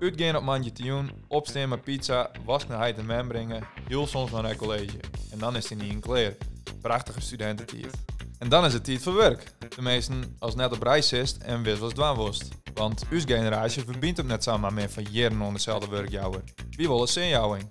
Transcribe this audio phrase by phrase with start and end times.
[0.00, 4.44] Uitgaan op mandje opstaan met pizza, was naar heid en men brengen, heel soms naar
[4.44, 5.00] het college.
[5.30, 6.36] En dan is hij niet in kleer.
[6.80, 7.94] Prachtige studententijd.
[8.38, 9.52] En dan is het tijd voor werk.
[9.76, 12.40] De meesten als net op reis is en wist wat dwaan was.
[12.74, 16.42] Want uw generatie verbindt ook net samen met van jaren onder dezelfde werkjouwer.
[16.70, 17.70] Wie wil een zinjouwing?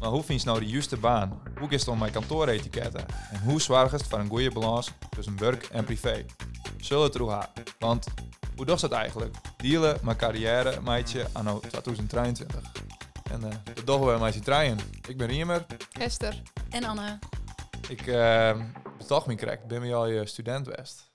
[0.00, 1.42] Maar hoe vind je nou de juiste baan?
[1.58, 3.06] Hoe is het om mijn kantooretiketten?
[3.30, 6.24] En hoe zorg je voor een goede balans tussen werk en privé?
[6.80, 7.46] Zullen het gaan?
[7.78, 8.06] Want
[8.56, 9.36] hoe doet dat eigenlijk?
[9.56, 12.72] Dealen met carrière, meidje, anno 2023.
[13.30, 14.78] En uh, dat doen we met je trein.
[15.08, 15.66] Ik ben Riemer.
[15.92, 16.42] Esther.
[16.70, 17.18] En Anne.
[17.88, 18.62] Ik uh,
[18.98, 19.66] betaal me correct.
[19.66, 21.10] Ben je al je student West?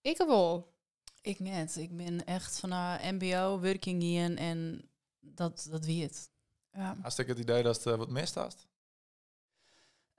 [0.00, 0.72] Ik wel.
[1.20, 1.76] Ik net.
[1.76, 4.88] Ik ben echt van een mbo, working in en
[5.20, 6.30] dat, dat wie het.
[6.72, 6.96] Ja.
[7.02, 8.66] Had ik het idee dat het uh, wat mist had?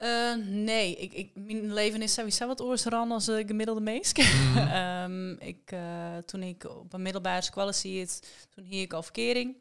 [0.03, 4.17] Uh, nee, ik, ik, mijn leven is sowieso wat oorsran als de gemiddelde meest.
[4.17, 4.57] Mm.
[4.57, 9.55] um, ik, uh, toen ik op een middelbare school zit, toen hier ik al verkering.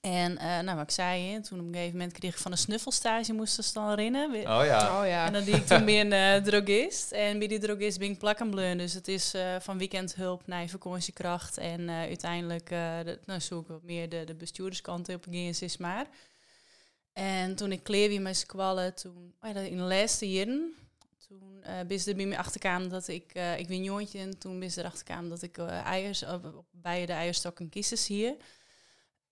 [0.00, 2.52] En uh, nou, wat ik zei, hè, toen op een gegeven moment kreeg ik van
[2.52, 4.40] een snuffelstage moesten ze dan herinneren.
[4.40, 5.00] Oh ja.
[5.00, 5.26] Oh, ja.
[5.26, 7.12] En dan die ik toen weer een uh, drogist.
[7.12, 8.78] En bij die drogist ben ik plakkenbleun.
[8.78, 11.58] Dus het is uh, van weekendhulp naar vakantiekracht.
[11.58, 16.06] En uiteindelijk de, nou, zoek ik wat meer de, de bestuurderskant op is maar.
[17.12, 20.74] En toen ik kleer weer met squallen, toen, oh ja, in de laatste jaren,
[21.28, 24.62] toen uh, is er bij me achterkam dat ik, uh, ik ben jongetje en toen
[24.62, 26.34] is er achterkam dat ik uh, eiers, uh,
[26.70, 28.34] bij de eierstokken kiezers hier.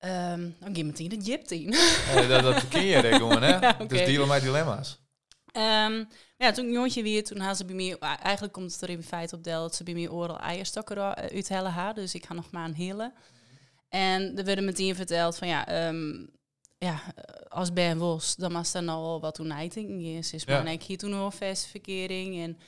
[0.05, 1.49] Um, dan ging meteen de jip
[2.29, 3.59] dat, dat ken je gewoon, hè?
[3.61, 3.87] ja, okay.
[3.87, 5.01] Dus dealen met dilemma's.
[5.53, 8.91] Um, ja, toen ik jongetje weer, toen had ze bij mij, eigenlijk komt het er
[8.91, 12.35] in feite op deel dat ze bij mij oral eierstokken uithellen haar, dus ik ga
[12.35, 13.13] nog maar aan helen.
[13.89, 16.31] En er werd meteen verteld van ja, um,
[16.85, 17.03] ja,
[17.49, 19.51] als Ben was, dan was er nou wat toen
[20.17, 20.33] is.
[20.33, 21.35] Is maar ik hier toen nog
[21.67, 22.59] verkering en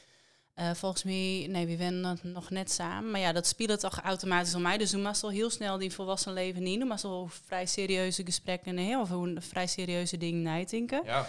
[0.56, 3.10] uh, volgens mij, nee, we wennen nog net samen.
[3.10, 4.78] Maar ja, dat speelde toch automatisch om mij.
[4.78, 6.80] Dus toen was al heel snel die volwassen leven niet.
[6.80, 11.02] Toen was al vrij serieuze gesprekken en heel veel vrij serieuze dingen nadenken.
[11.04, 11.26] Ja.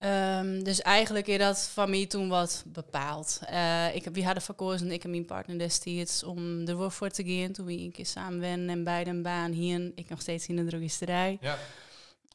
[0.00, 3.40] Um, dus eigenlijk is dat van mij toen wat bepaald.
[3.50, 7.24] Uh, ik heb, we hadden verkozen, ik en mijn partner destijds, om er voor te
[7.24, 7.52] gaan.
[7.52, 9.92] Toen we een keer samen en beide een baan hier.
[9.94, 11.38] Ik nog steeds in de drogisterij.
[11.40, 11.58] Ja.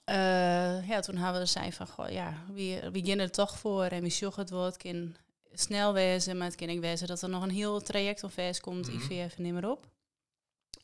[0.09, 3.83] Uh, ja, toen hadden we zijn van, goh, ja, we, we gaan er toch voor.
[3.83, 5.15] En we zoeken het wordt kan
[5.53, 8.59] snel wezen, maar het kan ik wezen dat er nog een heel traject of vers
[8.59, 9.11] komt, mm -hmm.
[9.11, 9.87] IVF en meer op.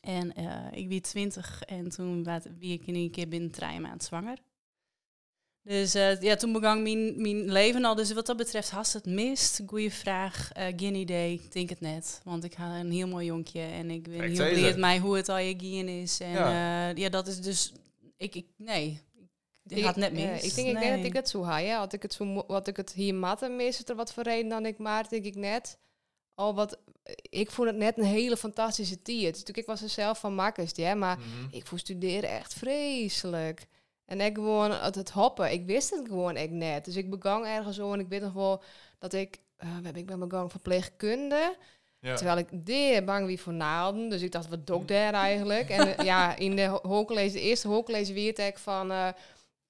[0.00, 3.80] En uh, ik wie 20 en toen was wie ik in een keer binnen drie
[3.80, 4.38] maanden zwanger.
[5.62, 7.94] Dus uh, ja, toen begon mijn, mijn leven al.
[7.94, 9.60] Dus wat dat betreft, hast het mist?
[9.66, 10.50] Goeie vraag.
[10.56, 11.32] Uh, geen idee.
[11.32, 12.20] Ik denk het net.
[12.24, 13.60] Want ik had een heel mooi jonkje.
[13.60, 16.20] En ik ben heel blij mij hoe het al je gien is.
[16.20, 16.90] En ja.
[16.90, 17.72] Uh, ja, dat is dus...
[18.16, 19.00] Ik, ik nee,
[19.66, 20.22] ik had net mis.
[20.22, 20.74] Ja, ik denk nee.
[20.74, 21.62] ik net dat ik het zo had.
[21.62, 21.78] Ja.
[21.78, 24.66] Had ik het zo, wat ik het hier matte mis, er wat voor reden dan
[24.66, 25.78] ik maar, denk ik net.
[26.34, 26.78] Al wat,
[27.22, 29.46] ik vond het net een hele fantastische tijd.
[29.46, 31.48] Dus ik was er zelf van makkers, ja, maar mm -hmm.
[31.50, 33.66] ik vond studeren echt vreselijk.
[34.10, 36.84] En ik gewoon het, het hoppen, ik wist het gewoon ik net.
[36.84, 38.62] Dus ik begon ergens zo en ik weet nog wel
[38.98, 41.56] dat ik, uh, heb ik ben begonnen verpleegkunde.
[42.00, 42.14] Ja.
[42.14, 44.08] Terwijl ik deer bang wie voor naalden.
[44.08, 45.68] Dus ik dacht, wat doe ik daar eigenlijk?
[45.68, 49.08] en ja, in de hooglezen, de eerste hooglezen weet ik van, uh,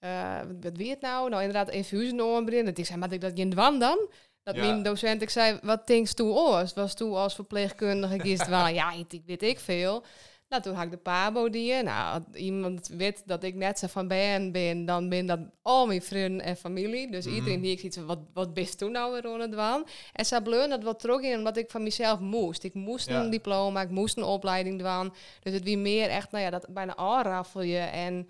[0.01, 1.29] uh, wat weet het nou?
[1.29, 2.77] Nou inderdaad, infusie ombrengen.
[2.77, 4.09] Ik zei, maar ik dat geen dwan dan?
[4.43, 4.61] Dat ja.
[4.61, 6.73] mijn docent, ik zei, wat denkst toe oors?
[6.75, 10.05] Was toen als verpleegkundige, ik wist wel, ja, ik weet ik veel.
[10.51, 11.83] Nou, toen had ik de pabo die.
[11.83, 16.03] Nou, iemand weet dat ik net zo van ben, ben dan ben dat al mijn
[16.03, 17.11] vrienden en familie.
[17.11, 17.35] Dus mm.
[17.35, 19.87] iedereen die ik ziet, wat, wat best toen nou weer aan het doen?
[20.13, 22.65] En ze bleun dat wat terug in, omdat ik van mezelf moest.
[22.65, 23.23] Ik moest ja.
[23.23, 25.13] een diploma, ik moest een opleiding doen.
[25.43, 28.29] Dus het wie meer echt, nou ja, dat bijna aanraffel je en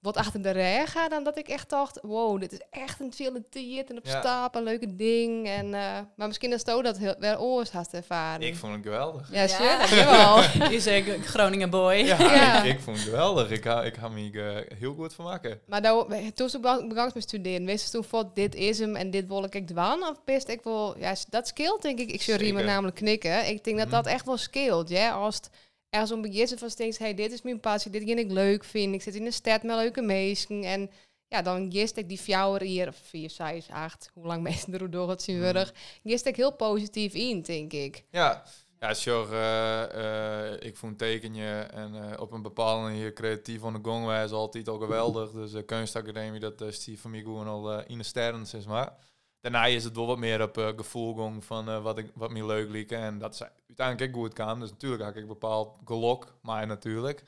[0.00, 3.10] wat achter de rij gaat, dan dat ik echt dacht, wow, dit is echt een
[3.50, 4.20] tijd en op ja.
[4.20, 5.46] stap, een leuke ding.
[5.46, 8.46] En, uh, maar misschien is het dat heel, wel oors had ervaren.
[8.46, 9.32] Ik vond het geweldig.
[9.32, 9.86] Ja, ja.
[9.86, 10.42] jawel.
[10.72, 11.94] Je zegt Groningen boy.
[11.94, 12.62] Ja, ja.
[12.62, 13.50] Ik, ik, vond het geweldig.
[13.50, 15.60] Ik ga, ik ga me uh, heel goed van maken.
[15.66, 19.10] Maar nou, toen ik begon met studeren, wist je toen van, dit is hem en
[19.10, 20.02] dit wil ik doen?
[20.02, 22.10] Of best ik wel, ja, dat scheelt denk ik.
[22.10, 23.48] Ik zou Riemen namelijk knikken.
[23.48, 25.10] Ik denk dat dat echt wel scheelt, ja.
[25.10, 25.50] Als het,
[25.90, 28.94] ergens om beginnen van steeds, hey, dit is mijn passie, dit vind ik leuk vind.
[28.94, 30.90] Ik zit in de stad met leuke mensen en
[31.28, 34.90] ja, dan gist ik die fjouwer hier, of vier, zes, acht, hoe lang mensen er
[34.90, 35.70] door het zien worden,
[36.04, 38.04] gist ik heel positief in, denk ik.
[38.10, 38.44] Ja,
[38.80, 39.32] ja, sure.
[39.32, 44.12] Uh, uh, ik vond tekenje en uh, op een bepaalde manier creatief aan de gong
[44.12, 45.30] is altijd al geweldig.
[45.30, 48.96] Dus de kunstacademie, dat is die van mij gewoon al in de sterren, zeg maar.
[49.40, 52.46] Daarna is het wel wat meer op uh, gevoel van uh, wat, ik, wat me
[52.46, 52.90] leuk liep.
[52.90, 54.60] En dat is uiteindelijk ook goed kan.
[54.60, 57.22] Dus natuurlijk had ik bepaald gelok, maar natuurlijk.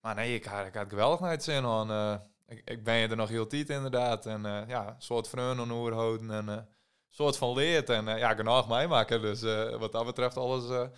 [0.00, 1.90] Maar nee, ik had, ik had geweldig naar het zin aan.
[1.90, 2.14] Uh,
[2.46, 4.26] ik, ik ben je er nog heel tijd inderdaad.
[4.26, 6.66] En ja, een soort vrienden houden en een
[7.10, 7.90] soort van leert.
[7.90, 9.20] En ja, genoeg mij maken.
[9.20, 9.42] Dus
[9.78, 10.88] wat dat betreft alles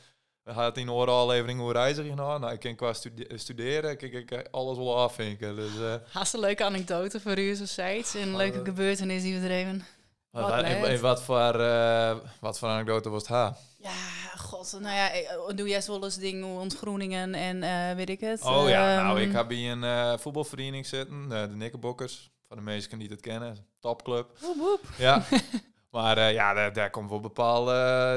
[0.44, 2.40] hadden in een aflevering hoe reizen gedaan.
[2.40, 2.92] Nou, ik kan qua
[3.34, 5.56] studeren, kijk ik alles wel afvinken.
[5.56, 9.84] Dus, Hast een leuke anekdote voor u, zo zei Een leuke gebeurtenis die we dreven?
[10.34, 13.56] Wat, wat, wat, voor, uh, wat voor anekdote was het haar?
[13.78, 13.90] Ja,
[14.36, 15.10] god, nou ja,
[15.54, 18.42] doe jij wel eens dingen ontgroeningen en uh, weet ik het.
[18.42, 22.30] Oh ja, nou, ik heb bij een uh, voetbalvereniging zitten, de Nikkenbokkers.
[22.48, 24.38] Van de meesten die het kennen, topclub.
[24.40, 24.80] Woep, woep.
[24.98, 25.24] Ja,
[25.90, 27.72] maar ja, daar, daar komt wel bepaalde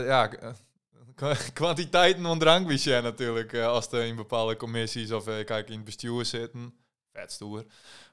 [0.06, 0.30] ja,
[1.54, 3.56] kwantiteiten van drankbudget natuurlijk.
[3.56, 6.74] als er in bepaalde commissies of kijk in het bestuur zitten.
[7.14, 7.66] Vet stoer.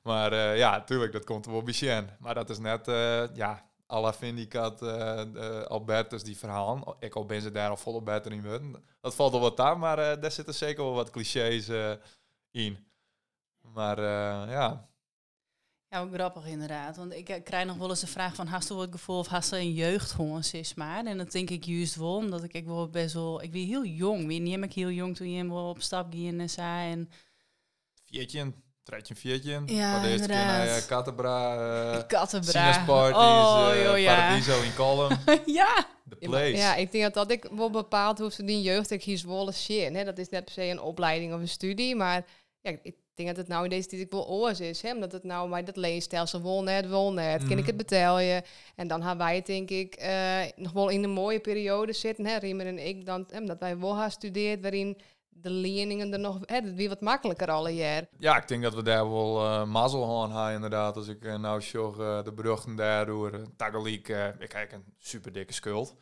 [0.02, 2.86] Maar ja, natuurlijk, dat komt er wel bij Maar dat is net,
[3.34, 6.96] ja, alla Vindicat, uh, uh, Albertus, die verhaal.
[7.00, 8.84] Ik al ben ze daar al volop beter in worden.
[9.00, 11.92] Dat valt al wat aan, maar uh, daar zitten zeker wel wat clichés uh,
[12.50, 12.78] in.
[13.60, 14.00] Maar
[14.50, 14.88] ja.
[15.88, 16.96] Ja, ook grappig inderdaad.
[16.96, 18.46] Want ik krijg nog wel eens de vraag van...
[18.46, 19.72] Hast het gevoel of hast een
[20.75, 21.04] maar?
[21.04, 23.42] En dat denk ik juist wel, omdat ik, ik wel best wel...
[23.42, 24.26] Ik ben heel jong.
[24.26, 26.90] Wie neem ik heel jong toen je wel op stap ging en zei...
[26.90, 27.10] En...
[28.04, 28.52] Viertje,
[28.84, 29.62] Treitje viertje.
[29.66, 31.52] Ja, de eerste keer naar uh, Kattenbra.
[32.04, 32.86] Uh.
[32.86, 34.14] Parties, oh, uh, ja.
[34.14, 35.19] Paradiso in Column.
[35.60, 35.86] ja.
[36.08, 36.56] The place.
[36.56, 39.52] Ja, ik denk dat, dat ik wel bepaald hoe ze die jeugd ik hier zwolle.
[39.66, 40.04] Hè.
[40.04, 42.25] Dat is net per se een opleiding of een studie, maar
[42.60, 44.82] ja, ik denk dat het nou in deze tijd wel oors is.
[44.82, 47.42] Hè, omdat het nou maar dat leenstelsel wil net, wil net.
[47.42, 48.42] Mm Kan ik het betalen?
[48.76, 52.26] En dan hebben wij denk ik uh, nog wel in een mooie periode zitten.
[52.26, 54.96] Hè, Riemer en ik, dan, hè, omdat wij wel gaan studeerd waarin
[55.44, 58.06] de leerlingen er nog, hè, het weer wat makkelijker alle jaar.
[58.19, 59.61] Ja, ik denk dat we daar wel uh,
[60.23, 60.96] aan hebben inderdaad.
[60.96, 64.08] Als ik uh, nou zorg uh, de beruchten daardoor, uh, Tagaliek,
[64.38, 65.94] ik kijk een super dikke schuld.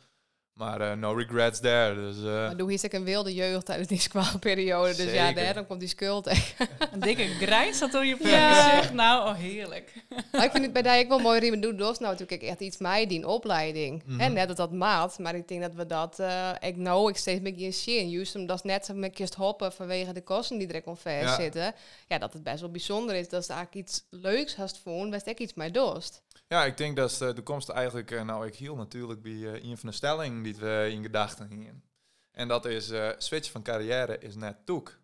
[0.53, 1.95] Maar uh, no regrets there.
[1.95, 4.95] Dus, uh, maar doe hier een wilde jeugd tijdens die squalperiode.
[4.95, 6.27] Dus ja, daarom komt die schuld
[6.93, 8.91] Een dikke grijs dat door je ja.
[8.91, 9.93] Nou, oh heerlijk.
[10.31, 11.77] Maar ik vind het bij die ik wel mooi riemen doen.
[11.77, 14.03] Dus nou natuurlijk echt iets mij die opleiding.
[14.05, 15.19] Mm En net dat dat maat.
[15.19, 18.09] Maar ik denk dat we dat, uh, ik nou, ik steeds meer in zien.
[18.09, 21.35] Juist omdat het net zo met kist hoppen vanwege de kosten die er ongeveer ja.
[21.35, 21.73] zitten.
[22.07, 23.29] Ja, dat het best wel bijzonder is.
[23.29, 26.21] Dat is eigenlijk iets leuks hast voelen, best ik iets mij dost.
[26.47, 29.77] Ja, ik denk dat de toekomst eigenlijk, uh, nou ik hield natuurlijk bij uh, een
[29.77, 31.83] van de stellingen die we in gedachten hadden.
[32.31, 35.01] En dat is, uh, switch van carrière is net toek.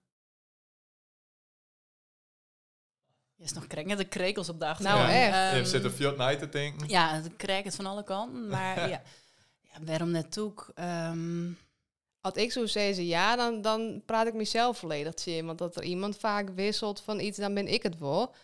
[3.36, 4.80] Je is nog krijg de krekels op dag.
[4.80, 5.54] Nou, echt.
[5.54, 6.90] Um, je zit er veel night te denken.
[6.90, 8.48] Ja, het krijg het van alle kanten.
[8.48, 9.02] Maar ja.
[9.62, 10.72] ja, waarom net toek?
[10.76, 11.58] Um,
[12.22, 15.46] als ik zo zeggen ja, dan, dan praat ik mezelf volledig zien.
[15.46, 18.36] Want dat er iemand vaak wisselt van iets, dan ben ik het wel.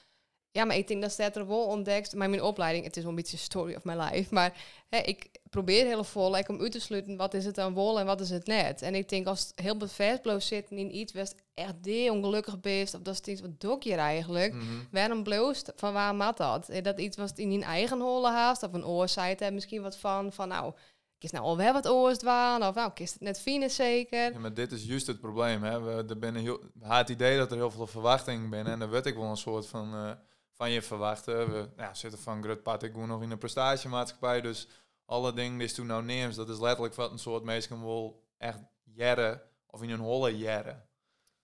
[0.55, 2.15] Ja, maar ik denk dat staat er wel ontdekt.
[2.15, 4.33] Maar mijn opleiding, het is wel een beetje story of my life.
[4.33, 4.53] Maar
[4.89, 7.99] hè, ik probeer heel vol like, om uit te sluiten wat is het dan wel
[7.99, 8.81] en wat is het net.
[8.81, 12.93] En ik denk als het heel bevestigd zitten in iets was echt die ongelukkig best.
[12.93, 14.53] Of dat is iets wat doe je eigenlijk.
[14.53, 14.87] Mm -hmm.
[14.91, 15.71] Waarom bloost?
[15.75, 16.69] Van waar mat dat?
[16.81, 20.33] Dat iets was in je eigen holle haast of een oorzijde er misschien wat van.
[20.33, 20.73] Van nou,
[21.25, 24.33] is nou alweer wat oors dwaan of nou, is het net fine zeker.
[24.33, 25.63] Ja, maar dit is juist het probleem.
[25.63, 25.81] Hè.
[25.81, 29.05] We, er binnen heel, het idee dat er heel veel verwachtingen binnen en dan weet
[29.05, 29.93] ik wel een soort van...
[29.93, 30.11] Uh,
[30.55, 31.51] van je verwachten.
[31.51, 34.41] We ja, zitten van Grut Patek nog in een prestatiemaatschappij.
[34.41, 34.67] Dus
[35.05, 38.59] alle dingen die toen nou neemt, dat is letterlijk wat een soort mensen wil echt
[38.83, 40.89] jaren of in een holle jaren.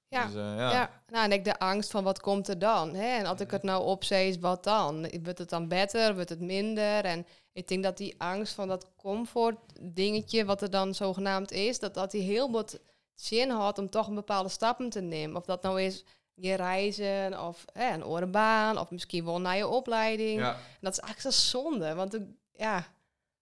[0.07, 0.71] Ja, dus, uh, ja.
[0.71, 1.03] ja.
[1.07, 2.95] Nou, en ik de angst van wat komt er dan?
[2.95, 3.17] Hè?
[3.17, 5.09] En als ik het nou opzee, wat dan?
[5.23, 6.13] Wordt het dan beter?
[6.15, 7.05] Wordt het minder?
[7.05, 11.79] En ik denk dat die angst van dat comfort dingetje, wat er dan zogenaamd is,
[11.79, 12.79] dat dat die heel wat
[13.13, 15.37] zin had om toch een bepaalde stappen te nemen.
[15.37, 16.03] Of dat nou is
[16.41, 20.39] je reizen of hè, een orenbaan of misschien wel naar je opleiding.
[20.39, 20.57] Ja.
[20.79, 22.87] Dat is eigenlijk zo zonde, want de, ja,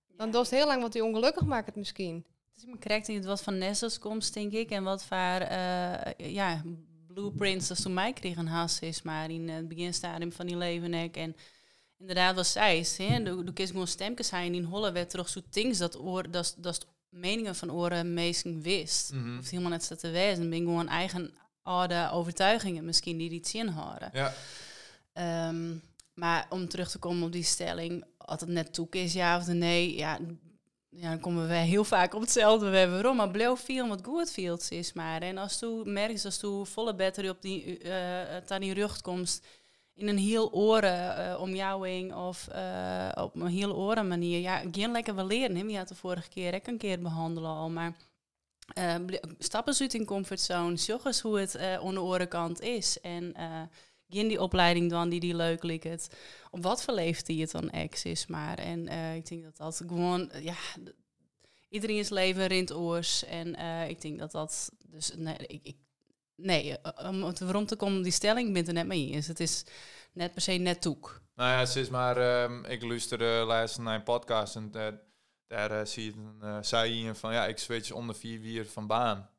[0.07, 2.25] dan doet het heel lang wat die ongelukkig maakt het misschien.
[2.53, 6.63] Dus ik krijg het wat van Nessels komt, denk ik, en wat voor uh, ja,
[7.07, 11.35] blueprints dat toen mij kregen haast is, maar in het beginstadium van die leven en
[11.97, 15.29] inderdaad wat zij is, hè, de, de kies gewoon stemkes zijn in Holle werd toch
[15.29, 19.13] zo things dat oor dat dat meningen van oren meesten wist.
[19.13, 19.39] Mm -hmm.
[19.39, 21.33] Of helemaal net zo te wezen, ben gewoon eigen
[21.69, 24.09] oude overtuigingen misschien die iets inhouden.
[24.13, 24.33] Ja.
[25.47, 25.81] Um,
[26.13, 29.47] maar om terug te komen op die stelling, als het net toe is, ja of
[29.47, 30.19] nee, ja,
[30.89, 32.69] ja, dan komen we heel vaak op hetzelfde.
[32.69, 35.21] We hebben waarom, maar blijf veel wat goed fields is maar.
[35.21, 39.41] En als je merkt, als je volle battery op die, uh, aan die rug komt,
[39.95, 44.39] in een heel oren uh, omjouwing of uh, op een heel oren manier.
[44.39, 45.55] Ja, geen lekker wel leren.
[45.55, 45.63] Hè?
[45.63, 47.95] Je had de vorige keer ik een keer behandelen al, maar
[48.77, 48.95] uh,
[49.37, 52.99] stappen ze uit in comfortzone, zorg hoe het uh, aan de orenkant is.
[53.01, 53.61] En uh,
[54.07, 56.15] die opleiding dan die die leuk lijkt.
[56.51, 58.57] Op wat voor leeftijd het dan ex is maar.
[58.57, 60.55] En ik denk dat dat gewoon, ja,
[61.69, 63.25] iedereen is leven rint oors.
[63.25, 63.55] En
[63.89, 65.77] ik denk dat dat, dus nee, ik, ik
[66.35, 69.27] nee om het rond te komen die stelling, ik ben er net mee eens.
[69.27, 69.63] Het is
[70.13, 71.21] net per se net toek.
[71.35, 74.71] Nou ja, het is maar, um, ik luisterde laatst naar een podcast en
[75.49, 79.29] daar uh, zie je, zei je van ja, ik switch onder vier wier van baan.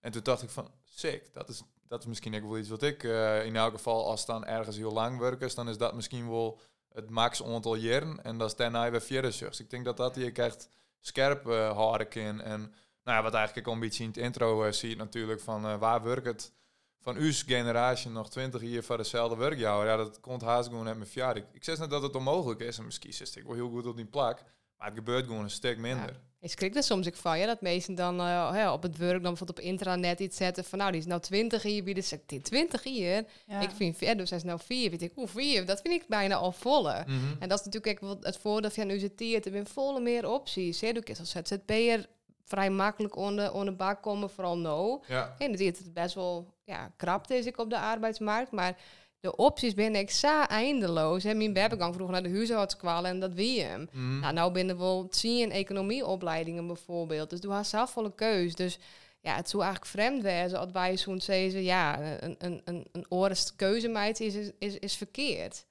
[0.00, 2.82] En toen dacht ik van, sick, dat is, dat is misschien ook wel iets wat
[2.82, 6.30] ik eh, in elk geval, als dan ergens heel lang werken, dan is dat misschien
[6.30, 6.60] wel
[6.92, 8.24] het max aantal jaren.
[8.24, 10.68] En dat is daarna weer vierde Dus ik denk dat dat hier echt
[11.00, 12.40] scherp uh, kan.
[12.40, 12.60] En
[13.04, 16.02] nou ja, wat eigenlijk ook een beetje in het intro zie je natuurlijk van waar
[16.02, 16.52] werkt het
[17.00, 19.86] van uw generatie nog 20 jaar voor dezelfde werkjouwer.
[19.88, 21.42] Ja, dat komt haast gewoon met mijn verjaardag.
[21.52, 22.78] Ik zeg net dat het onmogelijk is.
[22.78, 24.42] En misschien is ik wel heel goed op die plak.
[24.80, 26.06] Maar het gebeurt gewoon een stuk minder.
[26.06, 26.20] Ja.
[26.40, 29.22] Ik schrik er soms ik van, ja, dat mensen dan uh, op het werk dan
[29.22, 32.82] bijvoorbeeld op intranet iets zetten van, nou, die is nou 20 hier, wie is 20
[32.82, 33.24] hier?
[33.60, 36.08] Ik vind verder, dus hij is nou 4, weet ik, hoe 4, dat vind ik
[36.08, 37.04] bijna al volle.
[37.06, 37.16] Mhm.
[37.38, 40.80] En dat is natuurlijk ook het voordeel van nu zit er zijn volle meer opties.
[40.80, 40.92] Hè?
[40.92, 42.06] Dus als ZZP'er
[42.44, 45.02] vrij makkelijk onder, onder bak komen, vooral no.
[45.08, 45.34] Ja.
[45.38, 48.76] En dat het best wel ja, krap is ik op de arbeidsmarkt, maar
[49.20, 51.22] de opties ben ik zo eindeloos.
[51.22, 51.34] Hè.
[51.34, 53.88] Mijn bebegang vroeger naar de huisartskwalen en dat wie hem.
[53.92, 54.20] Mm.
[54.20, 57.30] Nou, nou binnen wel tien economieopleidingen bijvoorbeeld.
[57.30, 58.54] Dus doe haar zelf volle keus.
[58.54, 58.78] Dus
[59.20, 63.06] ja, het zou eigenlijk vreemd wezen als wij zo'n zeggen, ja, een, een, een, een
[63.08, 65.66] orest keuzemeid is, is, is verkeerd.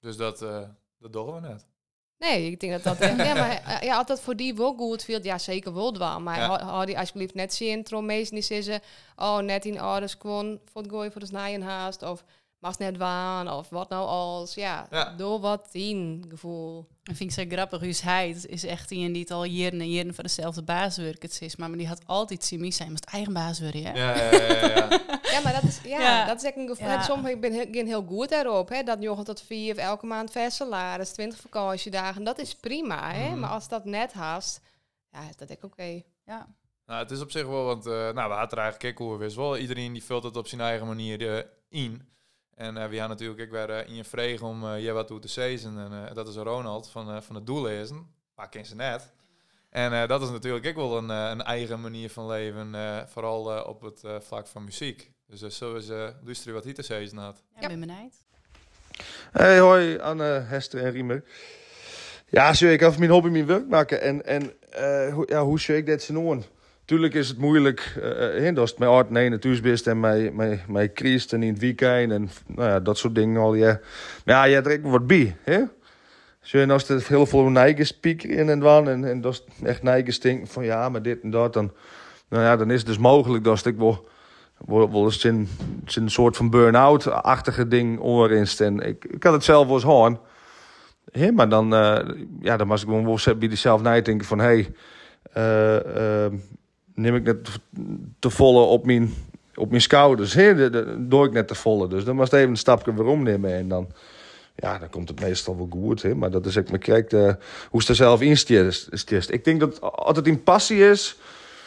[0.00, 1.66] Dus dat, uh, dat doen we net.
[2.18, 3.08] Nee, ik denk dat dat...
[3.26, 5.18] ja, maar eh, ja, altijd voor die wel goed viel.
[5.22, 6.22] Ja, zeker wel dwaan.
[6.22, 6.64] Maar ja.
[6.64, 8.80] had die alsjeblieft net zien, tromees niet zeggen...
[9.16, 12.02] Oh, net in ouders kwam voor het gooien voor de snijden haast.
[12.02, 12.24] Of
[12.66, 13.50] was net waan.
[13.50, 14.54] Of wat nou als.
[14.54, 16.86] Ja, door wat tien gevoel.
[17.02, 17.80] En vind ik zo grappig.
[17.80, 21.22] Huus Heid is echt iemand die het al jaren en jaren voor dezelfde baas werkt.
[21.22, 22.90] Het is, maar, maar die had altijd Simi zijn.
[22.90, 23.58] Moest eigen baas?
[23.58, 24.14] Ja, ja, ja.
[24.14, 24.88] ja.
[25.22, 26.88] ja maar dat is, ja, dat is echt een gevoel.
[26.88, 27.02] Ja.
[27.02, 28.68] Soms ik ben heel, heel goed daarop.
[28.68, 32.24] Hè, dat je tot vier of elke maand vers salaris, 20 vakantiedagen.
[32.24, 33.28] Dat is prima, hè?
[33.28, 33.38] Mhm.
[33.40, 34.60] Maar als dat net haast,
[35.12, 36.02] ja, is dat ik oké.
[36.24, 36.46] Ja.
[36.86, 39.34] Nou, het is op zich wel, want uh, nou, we hadden er eigenlijk hoe we
[39.34, 39.56] wel.
[39.56, 42.08] Iedereen die vult het op zijn eigen manier uh, in.
[42.56, 45.06] En uh, we gaan natuurlijk ik weer uh, in je vreeg om uh, je wat
[45.06, 45.78] toe te zezen.
[45.78, 48.14] En dat is Ronald van, van het doellezen.
[48.34, 49.12] Maar ken ze net.
[49.70, 52.74] En dat is natuurlijk ik wel een, een eigen manier van leven.
[53.08, 55.10] vooral op het vlak van muziek.
[55.26, 55.88] Dus uh, zo is
[56.24, 57.42] luisteren wat hij te zezen had.
[57.60, 58.14] Ja, ben benieuwd.
[59.32, 61.24] Hey, hoi Anne, Hester en Riemer.
[62.26, 64.00] Ja, zo ik even mijn hobby mijn werk maken.
[64.00, 64.52] En, en
[65.26, 66.16] ja, hoe zou ik dat zien
[66.86, 67.98] Tuurlijk is het moeilijk,
[68.38, 71.58] uh, als het met art nee natuurlijk en met, met, met Christ en in het
[71.58, 73.54] weekend en nou ja, dat soort dingen al.
[73.54, 73.80] Ja.
[74.24, 75.62] Maar ja, je trekt wat bij, hè?
[76.40, 77.50] Zo, als er heel veel
[77.84, 81.22] speaker in en dan en, en dat is echt neigen denken van ja, maar dit
[81.22, 81.72] en dat, dan,
[82.28, 84.08] nou ja, dan is het dus mogelijk dat ik wel,
[84.66, 85.04] wel, wel
[86.02, 88.60] een soort van burn-out-achtige ding orinst.
[88.60, 90.18] En ik, ik had het zelf wel eens hoorn.
[91.12, 91.98] Hè, maar dan, uh,
[92.40, 94.66] ja, dan was ik gewoon wel bij jezelf nadenken van hé,
[95.32, 96.30] hey,
[96.96, 97.60] neem ik net
[98.18, 99.14] te volle op mijn,
[99.54, 100.34] op mijn schouders.
[100.34, 100.70] Hè?
[101.08, 101.88] Door ik net te volle.
[101.88, 103.52] Dus dan was even een stapje waarom nemen.
[103.52, 103.88] En dan,
[104.54, 106.02] ja, dan komt het meestal wel goed.
[106.02, 106.14] Hè?
[106.14, 107.32] Maar dat is ik me kijk uh,
[107.70, 109.32] hoe ze er zelf in stiert.
[109.32, 111.16] Ik denk dat als het in passie is,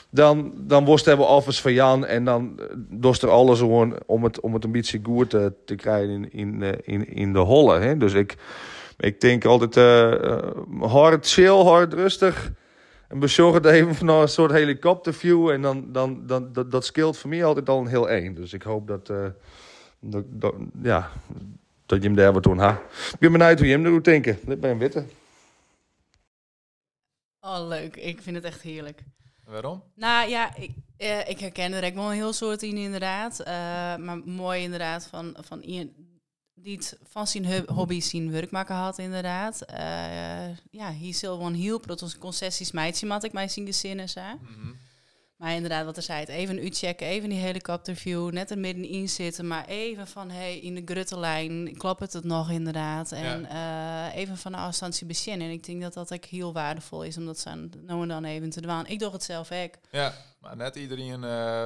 [0.10, 2.06] dan, dan worst hebben we offers van Jan.
[2.06, 5.76] En dan eh, dorst er alles gewoon om het, om het een goed te, te
[5.76, 7.80] krijgen in, in, eh, in, in de holle.
[7.80, 7.98] Hè?
[7.98, 8.36] Dus ik,
[8.98, 9.76] ik denk altijd
[10.80, 12.52] hard, chill, hard, rustig
[13.10, 15.50] en bezorgd even van een soort helikopterview.
[15.50, 18.36] En dan, dan, dan, dat, dat scheelt voor mij altijd al een heel één.
[18.36, 19.28] Dus ik hoop dat, uh,
[20.00, 21.12] dat, dat, ja,
[21.86, 22.82] dat je hem daar wat doen ha.
[23.12, 24.40] Ik ben benieuwd hoe je hem er doet denken.
[24.46, 25.06] Dit ben een witte.
[27.42, 27.96] Oh, leuk.
[27.96, 29.04] Ik vind het echt heerlijk.
[29.46, 29.84] Waarom?
[29.96, 33.40] Nou ja, ik, uh, ik herken er wel een heel soort in inderdaad.
[33.40, 33.48] Uh,
[33.96, 35.62] maar mooi inderdaad van, van
[36.64, 39.66] die het van zijn hobby zien werk maken had, inderdaad.
[39.72, 39.78] Uh,
[40.72, 44.08] ja, hier zal gewoon heel protos concessies meidje, mat ik mij zien de zinnen,
[44.42, 44.78] mm
[45.38, 49.10] Maar inderdaad, wat er zei, het even u checken, even die helikopterview, net er middenin
[49.10, 53.12] zitten, maar even van, hey, in de gruttelijn, klopt het nog inderdaad?
[53.12, 54.10] En ja.
[54.10, 55.48] uh, even van de afstand beginnen.
[55.48, 58.24] En ik denk dat dat ook heel waardevol is, om dat zo nou en dan
[58.24, 58.86] even te doen.
[58.86, 59.74] Ik doe het zelf ook.
[59.92, 61.24] Ja, maar net iedereen...
[61.24, 61.66] Uh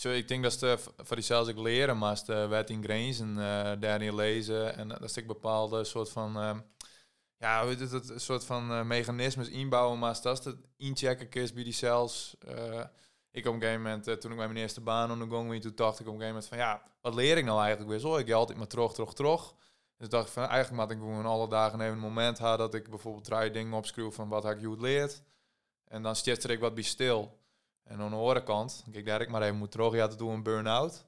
[0.00, 3.72] zo, ik denk dat ze voor diezelfde ik leren, maar de wet in grenzen uh,
[3.80, 6.58] daarin lezen en dat ik bepaalde soort van uh,
[7.36, 11.64] ja, hoe het, het soort van uh, mechanismes inbouwen, maar dat het inchecken is bij
[11.64, 12.36] die cells.
[13.30, 16.00] Ik op een gegeven moment, toen ik mijn eerste baan aan de gang toen dacht
[16.00, 18.16] ik op een gegeven moment van ja, wat leer ik nou eigenlijk weer zo?
[18.16, 19.54] Ik altijd maar terug, terug, terug.
[19.96, 22.74] Dus dacht ik van eigenlijk moet ik gewoon alle dagen even een moment hebben dat
[22.74, 25.22] ik bijvoorbeeld drie dingen opschreef van wat ik goed leerd.
[25.84, 27.37] En dan stichter ik wat bij stil.
[27.88, 30.32] En aan de andere kant, kijk daar ik maar even moet terug, ja, te doen
[30.32, 31.04] een burn-out.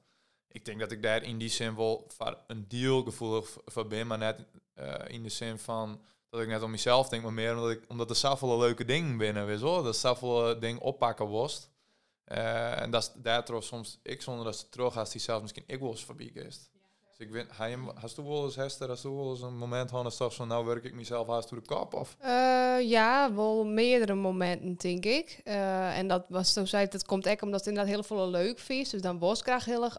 [0.47, 2.07] Ik denk dat ik daar in die zin wel
[2.47, 4.45] een deal gevoelig van ben, maar net
[4.75, 7.83] uh, in de zin van dat ik net om mezelf denk, maar meer omdat, ik,
[7.87, 9.83] omdat er zoveel leuke dingen binnen is hoor.
[9.83, 11.69] Dat zoveel dingen oppakken was.
[12.25, 15.63] Uh, en dat is daar soms ik zonder dat ze terug als die zelf misschien
[15.67, 16.69] ik wel eens is.
[17.21, 20.17] Ik weet, hij, hast du wel eens, Hester, hast du wel eens een moment gehad
[20.17, 21.93] dat van, nou werk ik mezelf haast door de kop?
[21.93, 22.15] Of?
[22.19, 25.41] Eh, ja, wel meerdere momenten, denk ik.
[25.43, 28.59] Eh, en dat was toen zei dat komt echt omdat het inderdaad heel veel leuk
[28.59, 28.89] vies.
[28.89, 29.97] Dus dan was ik graag heel erg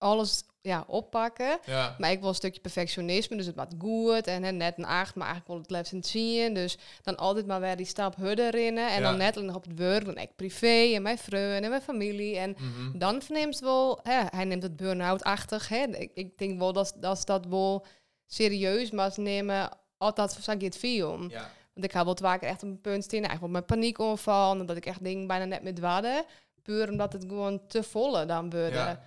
[0.00, 1.58] alles ja, oppakken.
[1.64, 1.94] Ja.
[1.98, 5.14] Maar ik wil een stukje perfectionisme, dus het wat goed en hè, net een acht,
[5.14, 6.54] maar eigenlijk wil het liefst zien.
[6.54, 9.08] Dus dan altijd maar weer die stap hudder rennen en Ja.
[9.08, 12.36] dan net nog op het werk, dan ik privé en mijn vrienden en mijn familie.
[12.38, 12.56] En
[12.94, 15.68] dan verneemt het wel, hè, hij neemt het burn-out-achtig.
[15.68, 15.82] Hè.
[15.84, 17.86] Ik, ik denk wel dat, dat dat wel
[18.26, 21.30] serieus maar nemen, altijd zag je het film.
[21.30, 21.50] Ja.
[21.74, 24.76] Want ik had wel vaker echt op een punt staan, eigenlijk met paniekaanval, en dat
[24.76, 26.24] ik echt dingen bijna net met waarde.
[26.62, 29.00] Puur omdat het gewoon te volle dan worden.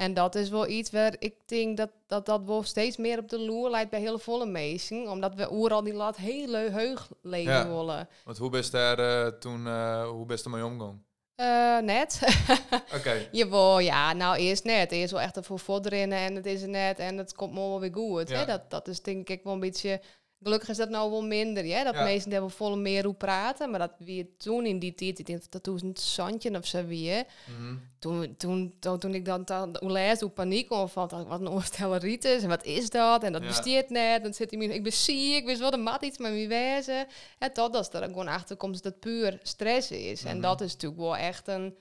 [0.00, 3.28] En dat is wel iets waar ik denk dat dat, dat wel steeds meer op
[3.28, 5.08] de loer lijkt bij hele volle meesten.
[5.10, 7.68] Omdat we overal die lat heel heug leven Ja.
[7.68, 8.08] willen.
[8.24, 11.04] Want hoe best daar eh, toen, eh, hoe best er mee omgaan?
[11.34, 12.20] Eh, net.
[12.96, 13.28] Oké.
[13.32, 14.92] Jawel, ja, nou eerst net.
[14.92, 17.92] Eerst wel echt ervoor vorderen en het is er net en het komt morgen weer
[17.94, 18.28] goed.
[18.28, 18.38] Ja.
[18.38, 18.44] Hè?
[18.46, 20.00] Dat, dat is denk ik wel een beetje...
[20.42, 21.84] Gelukkig is dat nou wel minder, ja?
[21.84, 22.02] dat Ja.
[22.02, 23.70] mensen hebben volle meer hoe praten.
[23.70, 26.86] Maar dat wie toen in die tijd, ik denk dat toen een zandje of zo
[26.86, 27.24] weer.
[27.58, 27.74] Mhm.
[27.98, 29.44] Toen, toen, toen, toen ik dan,
[29.80, 33.22] lees, hoe paniek omvalt, wat een oorstelleritis en wat is dat?
[33.22, 33.48] En dat Ja.
[33.48, 34.22] besteedt net.
[34.22, 36.46] Dan zit hij me, ik ben ziek, ik wist wel, er mat iets met me
[36.46, 37.06] wezen.
[37.38, 40.24] En totdat er gewoon achter komt dat het puur stress is.
[40.24, 40.42] En Mhm.
[40.42, 41.74] dat is natuurlijk wel echt een,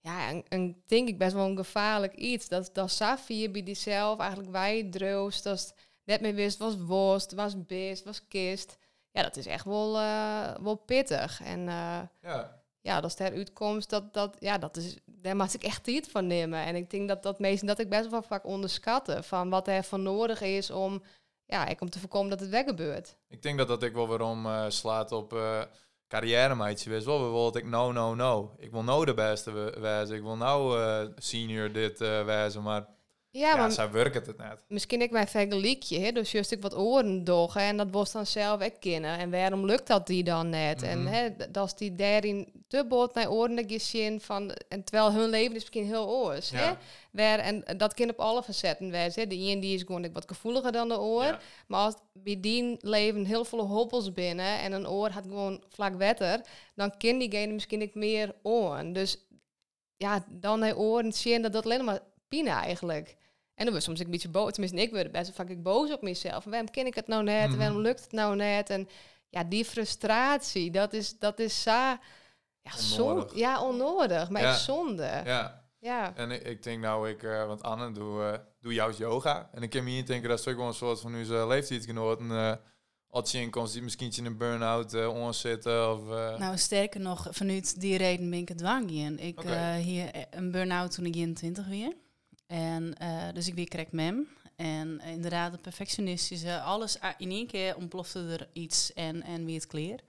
[0.00, 2.48] ja, een, denk ik best wel een gevaarlijk iets.
[2.48, 5.74] Dat, dat Safie bij die zelf eigenlijk wij droost, dat
[6.08, 8.78] net meer wist, was worst, was best, was kist.
[9.10, 11.40] Ja, dat is echt wel, eh, wel pittig.
[11.42, 12.62] En eh, Ja.
[12.80, 16.08] ja, dat is de uitkomst, dat, dat, ja, dat is, daar moet ik echt iets
[16.08, 16.64] van nemen.
[16.64, 19.82] En ik denk dat dat meesten dat ik best wel vaak onderschatten van wat er
[19.82, 21.02] van nodig is om,
[21.46, 23.16] ja, ik om te voorkomen dat het weg gebeurt.
[23.28, 25.38] Ik denk dat dat ik wel weer om eh, slaat op
[26.08, 27.04] carrière meidje wees.
[27.04, 28.54] Wel bijvoorbeeld ik no no no.
[28.58, 30.16] Ik wil nou de beste wezen.
[30.16, 30.78] Ik wil nou
[31.16, 32.86] senior dit wezen, maar
[33.30, 34.64] Ja, ja, maar zij werken het net.
[34.68, 38.62] misschien ik mijn vergelijkje, dus juist ik wat oren doggen en dat was dan zelf
[38.62, 39.18] ook kennen.
[39.18, 40.82] En waarom lukt dat die dan net?
[40.82, 41.12] En Mhm.
[41.12, 45.54] hè, dat is die daarin te bot naar oren zin van, en terwijl hun leven
[45.54, 46.50] is misschien heel oors.
[46.50, 46.72] Hè?
[47.10, 49.28] Waar, en dat kan op alle facetten wezen.
[49.28, 51.24] De een die is gewoon wat gevoeliger dan de oor.
[51.24, 51.40] Ja.
[51.66, 55.94] Maar als bij die leven heel veel hobbels binnen en een oor had gewoon vlak
[55.94, 56.40] wetter,
[56.74, 58.92] dan kan diegene misschien ik meer oren.
[58.92, 59.18] Dus
[59.96, 63.16] ja, dan naar oren zien dat dat alleen maar eigenlijk.
[63.54, 64.52] En dan was soms een beetje boos.
[64.52, 66.44] Tenminste, ik werd best wel vaak ik boos op mezelf.
[66.44, 67.48] En waarom ken ik het nou net?
[67.48, 67.58] Mhm.
[67.58, 68.70] Waarom lukt het nou net?
[68.70, 68.88] En
[69.28, 71.70] ja, die frustratie, dat is, dat is zo...
[72.62, 73.34] Ja, zo, Onnodig.
[73.36, 74.28] ja, onnodig.
[74.30, 74.48] Maar Ja.
[74.48, 75.22] echt zonde.
[75.24, 75.66] Ja.
[75.80, 76.12] Ja.
[76.16, 79.48] En ik, ik denk nou, ik, eh, want Anne, doe, eh doe juist yoga.
[79.52, 82.30] En ik kan me niet denken dat is ook wel een soort van onze leeftijdsgenoten.
[82.30, 82.52] eh
[83.10, 85.92] als je inkomst die misschien in een burn-out eh ons zitten.
[85.92, 89.18] Of, eh, Nou, sterker nog, vanuit die reden ben ik het dwang in.
[89.18, 91.92] Ik eh, hier een burn-out toen ik 21 weer.
[92.48, 94.28] En eh, dus ik weer kreeg mem.
[94.56, 99.54] En eh, inderdaad, de perfectionistische, alles in één keer ontplofte er iets en, en wie
[99.54, 100.00] het kleer.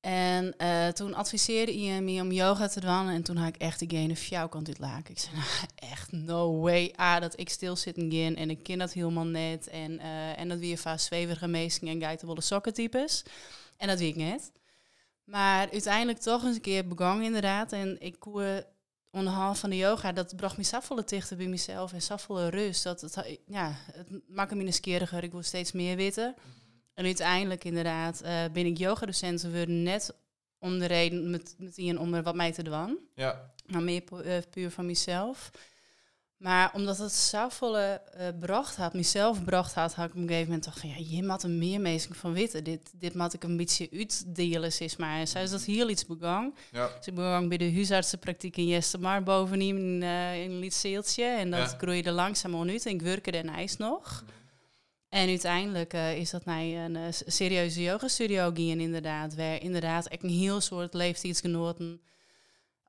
[0.00, 3.08] En eh, toen adviseerde je me om yoga te doen.
[3.08, 5.10] En toen had ik echt diegene fjouw kant uit laken.
[5.10, 6.92] Ik zei, nou, echt no way.
[6.96, 9.68] Ah, dat ik stil zit in en ik ken dat helemaal net.
[9.68, 9.98] En,
[10.36, 13.24] en dat weer vaak zweverige meesten en geitenwolle sokken types.
[13.76, 14.52] En dat weet ik net.
[15.24, 17.72] Maar uiteindelijk toch eens een keer begonnen inderdaad.
[17.72, 18.66] En ik koe
[19.10, 22.82] onderhand van de yoga, dat bracht me zoveel dichter bij mezelf en zoveel rust.
[22.82, 25.24] Dat het, ja, het maakte me nieuwsgieriger.
[25.24, 26.34] Ik wil steeds meer weten.
[26.94, 30.14] En uiteindelijk inderdaad eh, ben ik yogadocent geworden net
[30.58, 32.98] om de reden met, met om er wat mee te doen.
[33.14, 33.52] ja.
[33.66, 35.50] Maar meer pu- eh, puur van mezelf.
[36.40, 37.94] Maar omdat het zoveel eh
[38.38, 41.24] bracht had, mezelf bracht had, had ik op een gegeven moment toch van ja, je
[41.24, 42.64] moet er meer mensen van weten.
[42.64, 45.26] Dit, dit moet ik een beetje uitdelen, zeg maar.
[45.26, 46.54] Zij is dat heel iets begang.
[46.70, 46.90] ja.
[46.96, 51.24] Dus ik begon bij de huisartsenpraktijk in Jestermar bovenin in, eh, in een Lietseeltje.
[51.24, 51.76] En dat Ja.
[51.78, 52.86] groeide langzaam uit.
[52.86, 54.24] En ik werkte en ijs nog.
[55.08, 59.34] En uiteindelijk eh, is dat naar een eh, serieuze yogastudio gaan inderdaad.
[59.34, 62.00] Waar inderdaad echt een heel soort leeftijdsgenoten...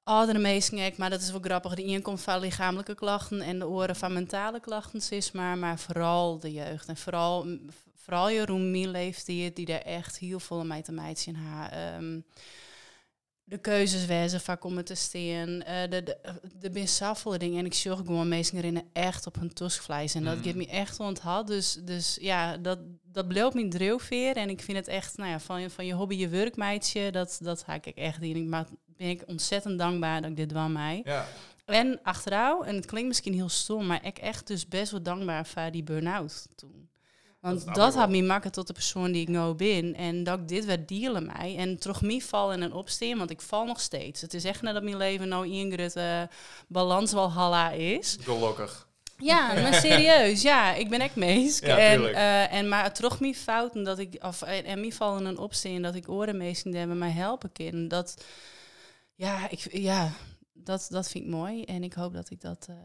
[0.04, 1.76] Oudere mensen, maar dat is wel grappig.
[1.76, 5.80] De een komt van lichamelijke klachten en de oren van mentale klachten, is maar, maar
[5.80, 6.88] vooral de jeugd.
[6.88, 7.58] En vooral,
[7.96, 11.72] vooral Jeroen, mijn leeftijd, die daar echt heel veel mee te maken in haar.
[11.72, 12.20] ehm,
[13.52, 15.64] de keuzes wijzen vaak om het te steen.
[15.64, 16.18] eh de, de,
[16.60, 17.60] de dingen.
[17.60, 20.16] En ik zorg gewoon mensen erin echt op hun toskvlees.
[20.16, 20.44] En dat Mhm.
[20.44, 21.48] geeft me echt onthad.
[21.48, 24.36] Dus, dus ja, dat, dat bleef mijn drijfveer.
[24.38, 27.40] En ik vind het echt, nou ja, van, je- van je hobby je werkmeidje, dat,
[27.42, 28.36] dat haak ik echt in.
[28.36, 31.02] Ik ma- ben ik ontzettend dankbaar dat ik dit van mij.
[31.06, 31.28] ja.
[31.66, 35.46] En achteraf, en het klinkt misschien heel stom, maar ik echt dus best wel dankbaar
[35.46, 36.90] voor die burn-out toen.
[37.42, 39.96] Want dat, had me maken tot de persoon die ik nou ben.
[39.96, 41.56] En dat ik dit werd dealen mij.
[41.58, 44.22] En terug me vallen en opstaan, want ik val nog steeds.
[44.22, 46.30] Het is echt net dat mijn leven nou één grote
[46.68, 48.18] balans wel halla is.
[48.22, 48.88] Gelukkig.
[49.18, 50.42] Ja, maar serieus.
[50.42, 51.66] Ja, ik ben echt meesk.
[51.66, 55.26] Ja, en, eh, en maar toch mijn fouten dat ik, of en, en mij vallen
[55.26, 57.88] een opsteen dat ik oren meesten hebben mij helpen kunnen.
[57.88, 58.24] Dat,
[59.16, 60.12] ja, ik, ja
[60.54, 61.64] dat, dat vind ik mooi.
[61.64, 62.76] En ik hoop dat ik dat, eh,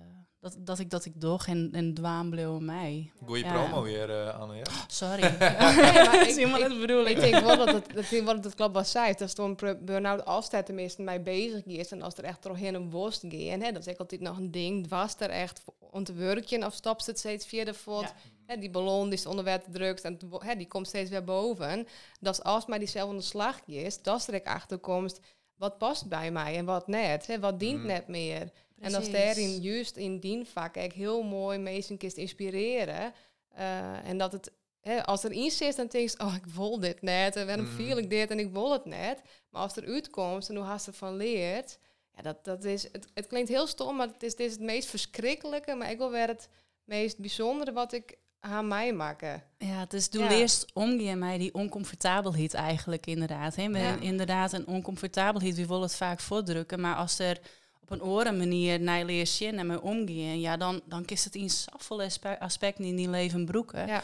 [0.54, 3.10] dat, dat ik dat ik doch en, en dwaam bleef mij.
[3.24, 3.52] Goeie Ja.
[3.52, 4.54] promo weer, eh Anne.
[4.56, 4.62] Ja?
[4.86, 5.20] Sorry.
[5.38, 5.38] Nee,
[6.06, 7.08] maar ik- helemaal ik- het bedoeling.
[7.16, 9.14] Ik denk wel dat het, ik denk wel dat het klopt wat zij.
[9.14, 11.90] Dat pro- burn-out altijd tenminste mij bezig is.
[11.90, 14.50] En als er echt doorheen een worst gaat, hè, dat is ook altijd nog een
[14.50, 14.88] ding.
[14.88, 18.02] Was er echt om te werken of stopt het steeds verder voort?
[18.08, 18.14] Ja.
[18.46, 21.86] Hè, die ballon die is onder water drukt en hè, die komt steeds weer boven.
[22.20, 25.20] Dat is als maar die zelf aan de slag is, dat is er achterkomst.
[25.56, 27.26] Wat past bij mij en wat net?
[27.26, 27.86] Hè, wat dient Mhm.
[27.86, 28.50] net meer?
[28.80, 33.12] En als daarin juist in die vak heel mooi mensen kist inspireren.
[33.54, 36.80] eh, en dat het, hè, als er iets zit, dan denk je, oh, ik wil
[36.80, 37.36] dit net.
[37.36, 37.74] En waarom Mhm.
[37.74, 39.22] viel ik dit en ik wil het net.
[39.50, 41.78] Maar als er uitkomt en hoe haast ervan leert.
[42.14, 44.60] Ja, dat, dat is, het, het klinkt heel stom, maar het is, het is het
[44.60, 45.74] meest verschrikkelijke.
[45.74, 46.48] Maar ik wil weer het
[46.84, 49.42] meest bijzondere wat ik aan mij maken.
[49.58, 50.30] Ja, het is doe Ja.
[50.38, 53.56] eerst omgaan mij die oncomfortabelheid eigenlijk inderdaad.
[53.56, 53.68] Hè.
[53.70, 54.00] We Ja.
[54.00, 56.80] Inderdaad, een oncomfortabelheid, we willen het vaak voordrukken.
[56.80, 57.40] Maar als er
[57.88, 61.34] op een oren manier naar leer zien en mee omgaan, ja, dan, dan is het
[61.34, 63.86] in zoveel aspe- aspecten in die leven broeken.
[63.86, 64.02] Ja.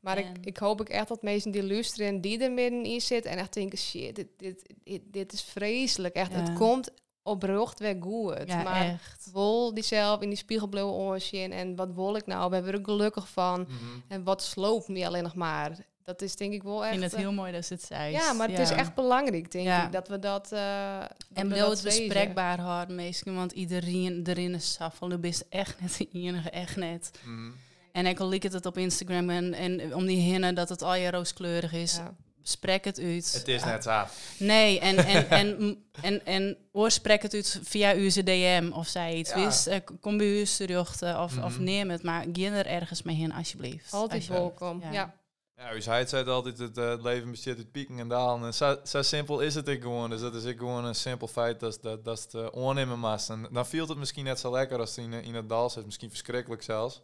[0.00, 3.30] Maar ik, En- ik hoop ook echt dat mensen die luisteren die er middenin zitten
[3.30, 6.14] en echt denken, shit, dit, dit, dit, dit is vreselijk.
[6.14, 6.36] Echt, Ja.
[6.40, 6.90] het komt
[7.22, 8.42] oprecht weer goed.
[8.46, 9.28] Ja, maar echt.
[9.32, 12.50] wol die zelf in die spiegel blijven oorzien en wat wil ik nou?
[12.50, 13.60] Ben ik er gelukkig van?
[13.60, 13.74] Mhm.
[14.08, 15.86] En wat sloopt me alleen nog maar?
[16.04, 16.90] Dat is denk ik wel Ik echt...
[16.90, 18.12] vind het eh, heel mooi dat ze het zei.
[18.12, 19.84] ja, maar het is echt belangrijk, denk Ja.
[19.86, 20.52] ik, dat we dat...
[20.52, 20.98] eh
[21.32, 25.10] En wil het bespreekbaar houden, meestal, want iedereen erin is saffel.
[25.10, 27.10] Je bent echt net de enige, echt net.
[27.24, 27.50] Mhm.
[27.92, 30.82] En ik al liek het het op Instagram en, en om die hinnen dat het
[30.82, 31.96] al je rooskleurig is.
[31.96, 32.14] Ja.
[32.42, 33.32] Spreek het uit.
[33.32, 34.02] Het is net zo.
[34.38, 39.30] Nee, en, en, en, en, en oorsprek het uit via uw DM of zij iets.
[39.30, 39.44] Ja.
[39.44, 41.62] Wist, eh, kom bij u terug eh, of, of Mhm.
[41.64, 43.92] neem het, maar ga er ergens mee heen alsjeblieft.
[43.92, 44.58] Altijd Alsjeblieft.
[44.60, 45.14] welkom, Ja.
[45.56, 45.64] Ja.
[45.68, 48.46] Ja, dus hij zei altijd, het, eh, het leven bestaat uit pieken en dalen.
[48.46, 50.10] En zo, zo simpel is het ik gewoon.
[50.10, 53.30] Dus dat is ik gewoon een simpel feit dat, dat, dat het onnemen mast.
[53.30, 55.84] En dan viel het misschien net zo lekker als het in, in het dal zit.
[55.84, 57.02] Misschien verschrikkelijk zelfs.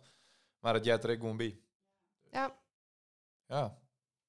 [0.61, 1.59] Maar het jij er ik gewoon bij.
[2.31, 2.57] Ja.
[3.47, 3.79] Ja.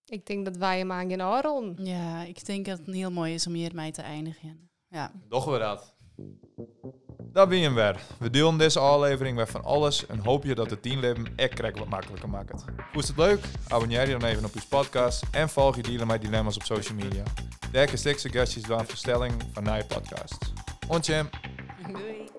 [0.06, 1.78] Ik denk dat wij hem aan gaan Aron.
[1.80, 4.70] Ja, ik denk dat het heel mooi is om hiermee te eindigen.
[4.88, 5.12] Ja.
[5.28, 5.96] Doch we dat.
[7.34, 8.00] Dat ben je weer.
[8.20, 11.78] We delen deze aflevering weer van alles en hoop je dat het teamleven echt krek
[11.78, 12.66] wat makkelijker maakt.
[12.94, 13.40] Je het leuk?
[13.68, 16.98] Abonneer je dan even op onze podcast en volg je Dealen met Dilemma's op social
[16.98, 17.24] media.
[17.72, 20.54] Daar kun je suggesties doen voor stelling van nieuwe podcasts.
[20.88, 21.30] Ontje.
[21.88, 22.31] Doei.